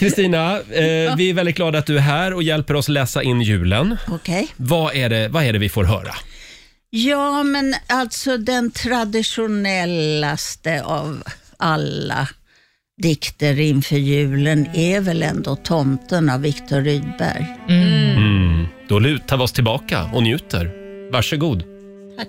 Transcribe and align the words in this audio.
Kristina, 0.00 0.56
eh, 0.56 1.16
vi 1.16 1.30
är 1.30 1.34
väldigt 1.34 1.56
glada 1.56 1.78
att 1.78 1.86
du 1.86 1.96
är 1.96 2.00
här 2.00 2.34
och 2.34 2.42
hjälper 2.42 2.74
oss 2.74 2.88
läsa 2.88 3.22
in 3.22 3.40
julen. 3.40 3.96
Okej. 4.08 4.48
Vad 4.56 4.94
är 4.94 5.08
det, 5.08 5.28
vad 5.28 5.44
är 5.44 5.52
det 5.52 5.58
vi 5.58 5.68
får 5.68 5.84
höra? 5.84 6.14
Ja, 6.90 7.42
men 7.42 7.74
alltså 7.86 8.36
den 8.36 8.70
traditionellaste 8.70 10.82
av 10.82 11.22
alla 11.56 12.28
dikter 13.02 13.60
inför 13.60 13.96
julen 13.96 14.66
är 14.74 15.00
väl 15.00 15.22
ändå 15.22 15.56
Tomten 15.56 16.30
av 16.30 16.40
Viktor 16.40 16.80
Rydberg. 16.80 17.46
Mm. 17.68 18.66
Då 18.88 18.98
lutar 18.98 19.36
vi 19.36 19.42
oss 19.42 19.52
tillbaka 19.52 20.10
och 20.12 20.22
njuter. 20.22 20.70
Varsågod. 21.12 21.64
Tack. 22.16 22.28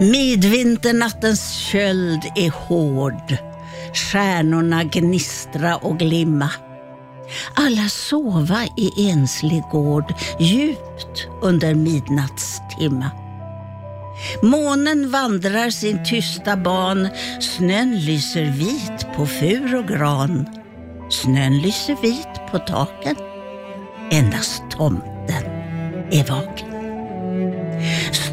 Midvinternattens 0.00 1.52
köld 1.54 2.20
är 2.36 2.50
hård. 2.50 3.36
Stjärnorna 3.94 4.84
gnistra 4.84 5.76
och 5.76 5.98
glimma. 5.98 6.50
Alla 7.54 7.88
sova 7.88 8.64
i 8.76 9.10
enslig 9.10 9.62
gård 9.62 10.14
djupt 10.38 11.28
under 11.42 11.74
midnattstimma. 11.74 13.10
Månen 14.42 15.10
vandrar 15.10 15.70
sin 15.70 16.04
tysta 16.04 16.56
ban, 16.56 17.08
snön 17.40 17.98
lyser 17.98 18.44
vit 18.44 19.06
på 19.16 19.26
fur 19.26 19.76
och 19.76 19.88
gran. 19.88 20.46
Snön 21.10 21.58
lyser 21.58 21.96
vit 22.02 22.50
på 22.50 22.58
taken, 22.58 23.16
endast 24.10 24.62
tomten 24.70 25.44
är 26.10 26.30
vaken. 26.30 26.69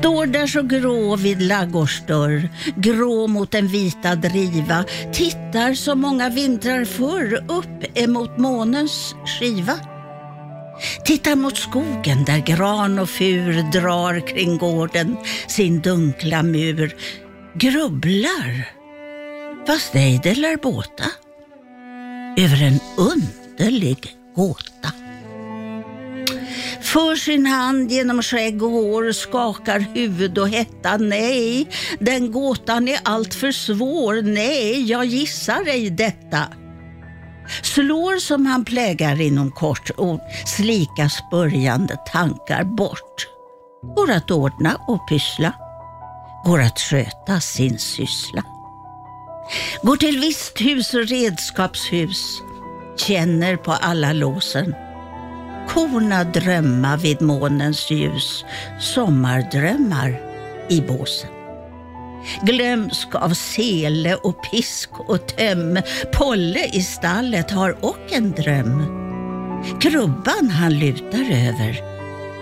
Står 0.07 0.25
där 0.25 0.47
så 0.47 0.61
grå 0.61 1.15
vid 1.15 1.41
laggårdsdörr, 1.41 2.49
grå 2.75 3.27
mot 3.27 3.51
den 3.51 3.67
vita 3.67 4.15
driva, 4.15 4.85
tittar 5.13 5.73
som 5.73 6.01
många 6.01 6.29
vintrar 6.29 6.85
förr 6.85 7.45
upp 7.47 7.97
emot 7.97 8.37
månens 8.37 9.15
skiva. 9.25 9.79
Tittar 11.05 11.35
mot 11.35 11.57
skogen 11.57 12.25
där 12.25 12.37
gran 12.37 12.99
och 12.99 13.09
fur 13.09 13.71
drar 13.71 14.27
kring 14.27 14.57
gården 14.57 15.17
sin 15.47 15.81
dunkla 15.81 16.43
mur. 16.43 16.95
Grubblar, 17.53 18.69
fast 19.67 19.95
ej 19.95 20.19
det 20.23 20.35
lär 20.35 20.57
båta, 20.57 21.05
över 22.37 22.63
en 22.63 22.79
underlig 22.97 24.15
gåta. 24.35 25.06
För 26.93 27.15
sin 27.15 27.45
hand 27.45 27.91
genom 27.91 28.21
skägg 28.23 28.63
och 28.63 28.69
hår, 28.69 29.11
skakar 29.11 29.79
huvud 29.79 30.37
och 30.37 30.49
hetta. 30.49 30.97
Nej, 30.97 31.69
den 31.99 32.31
gåtan 32.31 32.87
är 32.87 32.99
alltför 33.03 33.51
svår. 33.51 34.21
Nej, 34.21 34.83
jag 34.83 35.05
gissar 35.05 35.67
ej 35.67 35.89
detta. 35.89 36.43
Slår 37.63 38.19
som 38.19 38.45
han 38.45 38.65
plägar 38.65 39.21
inom 39.21 39.51
kort 39.51 39.89
och 39.89 40.19
slikas 40.45 41.23
börjande 41.31 41.95
tankar 42.11 42.63
bort. 42.63 43.27
Går 43.95 44.11
att 44.11 44.31
ordna 44.31 44.75
och 44.87 45.09
pyssla. 45.09 45.53
Går 46.45 46.61
att 46.61 46.79
sköta 46.79 47.39
sin 47.39 47.79
syssla. 47.79 48.43
Går 49.81 49.95
till 49.95 50.19
visthus 50.19 50.93
och 50.93 51.07
redskapshus. 51.07 52.41
Känner 52.97 53.57
på 53.57 53.71
alla 53.71 54.13
låsen 54.13 54.75
korna 55.77 56.23
drömma 56.23 56.97
vid 56.97 57.21
månens 57.21 57.91
ljus, 57.91 58.45
sommardrömmar 58.79 60.21
i 60.69 60.81
båsen. 60.81 61.29
Glömsk 62.41 63.15
av 63.15 63.29
sele 63.29 64.15
och 64.15 64.51
pisk 64.51 64.89
och 64.99 65.27
töm, 65.27 65.79
Polle 66.13 66.65
i 66.73 66.81
stallet 66.81 67.51
har 67.51 67.77
och 67.81 68.11
en 68.11 68.31
dröm. 68.31 68.83
Krubban 69.81 70.49
han 70.49 70.79
lutar 70.79 71.31
över 71.31 71.81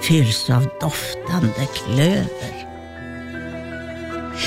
fylls 0.01 0.49
av 0.49 0.67
doftande 0.81 1.67
klöver. 1.73 2.74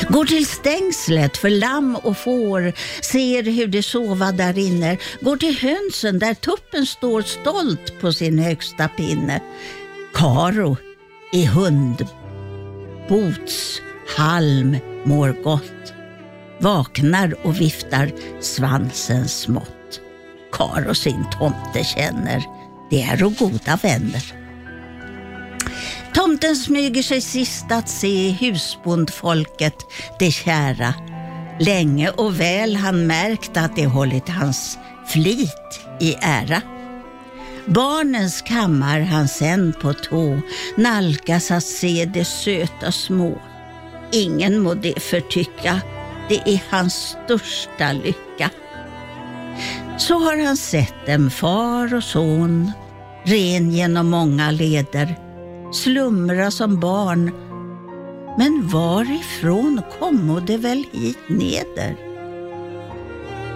Går 0.08 0.24
till 0.24 0.46
stängslet 0.46 1.36
för 1.36 1.50
lamm 1.50 1.96
och 1.96 2.18
får, 2.18 2.72
ser 3.02 3.42
hur 3.42 3.66
de 3.66 3.82
sova 3.82 4.32
där 4.32 4.58
inne. 4.58 4.98
Går 5.20 5.36
till 5.36 5.58
hönsen 5.58 6.18
där 6.18 6.34
tuppen 6.34 6.86
står 6.86 7.22
stolt 7.22 8.00
på 8.00 8.12
sin 8.12 8.38
högsta 8.38 8.88
pinne. 8.88 9.42
Karo 10.14 10.76
i 11.32 11.46
hundbots 11.46 12.82
halm 14.16 14.76
mår 15.04 15.42
gott. 15.42 15.92
Vaknar 16.60 17.46
och 17.46 17.60
viftar 17.60 18.12
svansen 18.40 19.28
smått. 19.28 20.00
Karo 20.52 20.94
sin 20.94 21.24
tomte 21.38 21.84
känner, 21.84 22.44
det 22.90 23.02
är 23.02 23.24
och 23.24 23.34
goda 23.36 23.78
vänner. 23.82 24.47
Tomten 26.18 26.56
smyger 26.56 27.02
sig 27.02 27.20
sist 27.20 27.66
att 27.70 27.88
se 27.88 28.30
husbondfolket, 28.30 29.74
det 30.18 30.30
kära. 30.30 30.94
Länge 31.60 32.10
och 32.10 32.40
väl 32.40 32.76
han 32.76 33.06
märkt 33.06 33.56
att 33.56 33.76
det 33.76 33.86
hållit 33.86 34.28
hans 34.28 34.78
flit 35.06 35.80
i 36.00 36.14
ära. 36.20 36.62
Barnens 37.66 38.42
kammar 38.42 39.00
han 39.00 39.28
sen 39.28 39.74
på 39.80 39.92
tå 39.92 40.40
nalkas 40.76 41.50
att 41.50 41.64
se 41.64 42.04
de 42.04 42.24
söta 42.24 42.92
små. 42.92 43.42
Ingen 44.12 44.58
må 44.58 44.74
det 44.74 45.02
förtycka, 45.02 45.80
det 46.28 46.40
är 46.44 46.62
hans 46.70 47.16
största 47.24 47.92
lycka. 47.92 48.50
Så 49.98 50.18
har 50.18 50.44
han 50.44 50.56
sett 50.56 51.06
dem, 51.06 51.30
far 51.30 51.94
och 51.94 52.04
son, 52.04 52.72
ren 53.24 53.72
genom 53.72 54.10
många 54.10 54.50
leder 54.50 55.27
slumra 55.72 56.50
som 56.50 56.80
barn. 56.80 57.32
Men 58.38 58.68
varifrån 58.68 59.82
kommo 59.98 60.40
det 60.40 60.56
väl 60.56 60.84
hit 60.92 61.18
neder? 61.28 61.96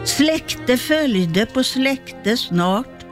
Släkte 0.05 0.77
följde 0.77 1.47
på 1.47 1.65
släkte 1.65 2.37
snart, 2.37 3.07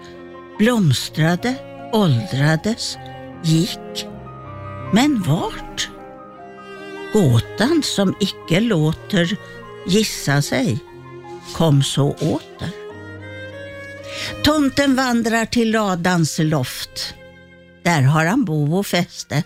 blomstrade, 0.58 1.54
åldrades, 1.92 2.98
gick. 3.42 4.06
Men 4.92 5.22
vart? 5.22 5.90
Gåtan 7.12 7.82
som 7.84 8.14
icke 8.20 8.60
låter 8.60 9.38
gissa 9.86 10.42
sig 10.42 10.78
kom 11.52 11.82
så 11.82 12.10
åter. 12.10 12.70
Tomten 14.44 14.96
vandrar 14.96 15.46
till 15.46 15.70
ladans 15.70 16.38
loft 16.38 17.14
där 17.82 18.02
har 18.02 18.24
han 18.26 18.44
bo 18.44 18.78
och 18.78 18.86
fäste. 18.86 19.42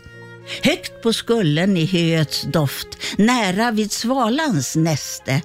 Högt 0.63 1.03
på 1.03 1.13
skullen 1.13 1.77
i 1.77 1.87
höets 1.87 2.43
doft, 2.43 2.89
nära 3.19 3.71
vid 3.71 3.93
svalans 3.93 4.77
näste. 4.77 5.43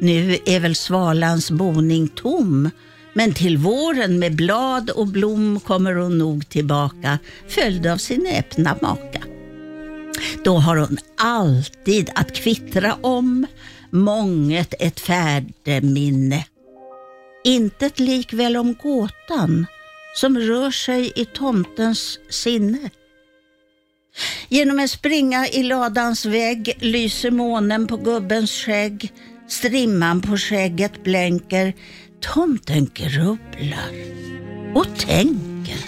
Nu 0.00 0.38
är 0.46 0.60
väl 0.60 0.74
svalans 0.74 1.50
boning 1.50 2.08
tom, 2.08 2.70
men 3.12 3.34
till 3.34 3.58
våren 3.58 4.18
med 4.18 4.36
blad 4.36 4.90
och 4.90 5.06
blom 5.06 5.60
kommer 5.60 5.94
hon 5.94 6.18
nog 6.18 6.48
tillbaka, 6.48 7.18
följd 7.48 7.86
av 7.86 7.96
sin 7.96 8.26
öppna 8.26 8.76
maka. 8.82 9.22
Då 10.44 10.56
har 10.56 10.76
hon 10.76 10.98
alltid 11.18 12.10
att 12.14 12.34
kvittra 12.34 12.94
om, 13.00 13.46
månget 13.90 14.74
ett 14.78 15.00
färdeminne. 15.00 16.44
Intet 17.44 18.00
likväl 18.00 18.56
om 18.56 18.74
gåtan, 18.82 19.66
som 20.14 20.38
rör 20.38 20.70
sig 20.70 21.12
i 21.16 21.24
tomtens 21.24 22.18
sinne. 22.30 22.90
Genom 24.48 24.78
en 24.78 24.88
springa 24.88 25.48
i 25.48 25.62
ladans 25.62 26.26
vägg 26.26 26.72
lyser 26.80 27.30
månen 27.30 27.86
på 27.86 27.96
gubbens 27.96 28.50
skägg. 28.50 29.12
Strimman 29.48 30.20
på 30.20 30.36
skägget 30.36 31.04
blänker. 31.04 31.74
Tomten 32.20 32.90
grubblar 32.94 33.90
och 34.74 34.98
tänker. 34.98 35.78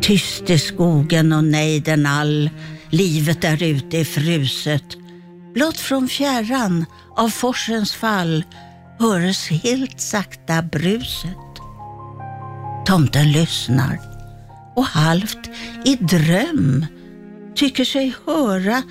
Tyst 0.00 0.50
i 0.50 0.58
skogen 0.58 1.32
och 1.32 1.44
nejden 1.44 2.06
all. 2.06 2.50
Livet 2.90 3.42
där 3.42 3.62
ute 3.62 3.98
är 3.98 4.04
fruset. 4.04 4.96
Blott 5.54 5.78
från 5.78 6.08
fjärran 6.08 6.84
av 7.16 7.28
forsens 7.28 7.92
fall 7.92 8.44
höres 8.98 9.48
helt 9.48 10.00
sakta 10.00 10.62
bruset. 10.62 11.45
Tomten 12.86 13.32
lyssnar 13.32 13.98
och 14.76 14.84
halvt 14.84 15.50
i 15.84 15.96
dröm 15.96 16.86
tycker 17.54 17.84
sig 17.84 18.14
höra 18.26 18.82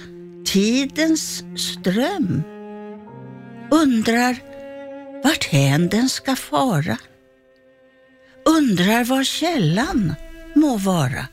tidens 0.45 1.43
ström. 1.57 2.43
Undrar 3.71 4.35
vart 5.23 5.43
hän 5.43 5.89
den 5.89 6.09
ska 6.09 6.35
fara. 6.35 6.97
Undrar 8.45 9.03
var 9.03 9.23
källan 9.23 10.15
må 10.55 10.77
vara. 10.77 11.27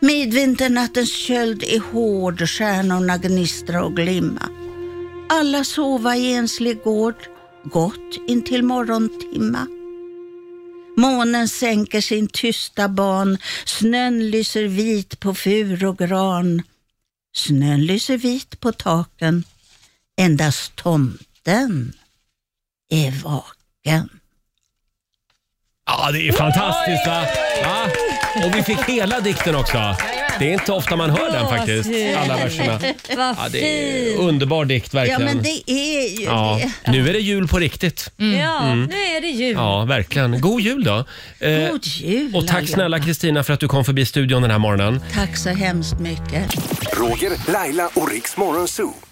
Midvinternattens 0.00 1.12
köld 1.12 1.62
är 1.62 1.80
hård, 1.92 2.48
stjärnorna 2.48 3.18
gnistra 3.18 3.84
och 3.84 3.96
glimma. 3.96 4.48
Alla 5.28 5.64
sova 5.64 6.16
i 6.16 6.34
enslig 6.34 6.82
gård, 6.82 7.16
gott 7.64 8.28
intill 8.28 8.62
morgontimma. 8.62 9.66
Månen 10.96 11.48
sänker 11.48 12.00
sin 12.00 12.28
tysta 12.28 12.88
ban, 12.88 13.38
snön 13.64 14.30
lyser 14.30 14.64
vit 14.64 15.20
på 15.20 15.34
fur 15.34 15.84
och 15.84 15.98
gran. 15.98 16.62
Snön 17.34 17.86
lyser 17.86 18.16
vit 18.16 18.60
på 18.60 18.72
taken, 18.72 19.44
endast 20.16 20.76
tomten 20.76 21.92
är 22.90 23.10
vaken. 23.10 24.08
Ja, 25.86 26.10
det 26.12 26.28
är 26.28 26.32
fantastiskt 26.32 27.06
va? 27.06 27.26
Ja. 27.62 27.88
Och 28.36 28.56
vi 28.56 28.62
fick 28.62 28.78
hela 28.88 29.20
dikten 29.20 29.54
också. 29.54 29.96
Det 30.38 30.48
är 30.48 30.52
inte 30.52 30.72
ofta 30.72 30.96
man 30.96 31.10
hör 31.10 31.32
den 31.32 31.48
faktiskt, 31.48 31.90
alla 32.18 32.36
verserna. 32.36 32.78
Vad 33.16 33.18
Ja, 33.18 33.36
det 33.52 33.58
är 33.58 34.06
fint. 34.06 34.20
underbar 34.20 34.64
dikt 34.64 34.94
Ja, 34.94 34.98
verkligen. 35.00 35.24
men 35.24 35.42
det 35.42 35.62
är 35.70 36.18
ju 36.18 36.24
Ja, 36.24 36.60
det. 36.84 36.90
nu 36.92 37.08
är 37.08 37.12
det 37.12 37.18
jul 37.18 37.48
på 37.48 37.58
riktigt. 37.58 38.10
Ja, 38.16 38.74
nu 38.74 38.94
är 38.94 39.20
det 39.20 39.26
jul. 39.28 39.54
Ja, 39.56 39.84
verkligen. 39.84 40.40
God 40.40 40.60
jul 40.60 40.84
då. 40.84 41.04
Eh, 41.40 41.68
God 41.70 41.86
jul 41.86 42.34
och 42.36 42.46
tack 42.46 42.56
allihopa. 42.56 42.74
snälla 42.74 43.00
Kristina 43.00 43.44
för 43.44 43.52
att 43.52 43.60
du 43.60 43.68
kom 43.68 43.84
förbi 43.84 44.06
studion 44.06 44.42
den 44.42 44.50
här 44.50 44.58
morgonen. 44.58 45.00
Tack 45.14 45.36
så 45.36 45.48
hemskt 45.50 45.98
mycket. 46.00 46.54
Roger, 46.92 47.32
Laila 47.52 47.88
och 47.94 48.10
Riks 48.10 48.36
Morgonzoo. 48.36 48.94